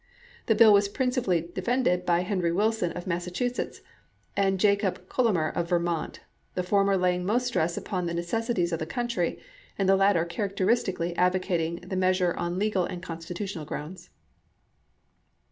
The 0.47 0.55
bill 0.55 0.73
was 0.73 0.89
principally 0.89 1.47
defended 1.53 2.07
by 2.07 2.21
Henry 2.21 2.51
Wilson 2.51 2.91
of 2.93 3.05
Massachusetts 3.05 3.81
and 4.35 4.59
Jacob 4.59 5.07
Collamer 5.09 5.49
of 5.51 5.69
Vermont, 5.69 6.21
the 6.55 6.63
former 6.63 6.97
laying 6.97 7.23
most 7.23 7.45
stress 7.45 7.77
upon 7.77 8.07
the 8.07 8.15
necessities 8.15 8.71
of 8.73 8.79
the 8.79 8.87
country, 8.87 9.39
and 9.77 9.87
the 9.87 9.95
latter 9.95 10.25
characteristically 10.25 11.13
advo 11.13 11.39
cating 11.43 11.87
the 11.87 11.95
measure 11.95 12.33
on 12.33 12.57
legal 12.57 12.83
and 12.85 13.03
constitutional 13.03 13.63
grounds. 13.65 14.09